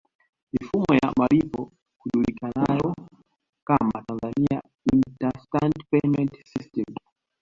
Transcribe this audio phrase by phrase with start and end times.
[0.53, 2.95] Mifumo ya malipo hujulikanao
[3.67, 4.61] kama Tanzania
[4.93, 6.85] Instant Payment System